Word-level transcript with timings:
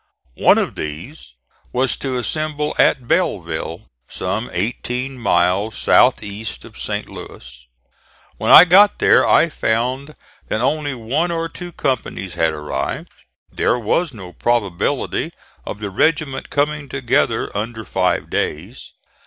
One 0.39 0.57
of 0.57 0.73
these 0.73 1.35
was 1.71 1.95
to 1.97 2.17
assemble 2.17 2.73
at 2.79 3.07
Belleville, 3.07 3.85
some 4.07 4.49
eighteen 4.51 5.19
miles 5.19 5.77
south 5.77 6.23
east 6.23 6.65
of 6.65 6.75
St. 6.75 7.07
Louis. 7.07 7.67
When 8.37 8.49
I 8.49 8.65
got 8.65 8.97
there 8.97 9.27
I 9.27 9.47
found 9.47 10.15
that 10.47 10.59
only 10.59 10.95
one 10.95 11.29
or 11.29 11.47
two 11.47 11.71
companies 11.71 12.33
had 12.33 12.51
arrived. 12.51 13.11
There 13.53 13.77
was 13.77 14.11
no 14.11 14.33
probability 14.33 15.33
of 15.67 15.79
the 15.79 15.91
regiment 15.91 16.49
coming 16.49 16.89
together 16.89 17.55
under 17.55 17.85
five 17.85 18.31
days. 18.31 18.93